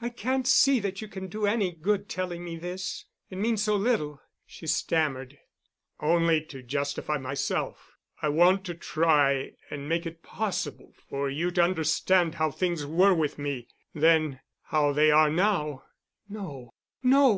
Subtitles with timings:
[0.00, 3.06] "I can't see that you can do any good telling me this.
[3.30, 5.40] It means so little," she stammered.
[5.98, 7.96] "Only to justify myself.
[8.22, 13.12] I want to try and make it possible for you to understand how things were
[13.12, 15.82] with me then—how they are now."
[16.28, 16.70] "No,
[17.02, 17.32] no.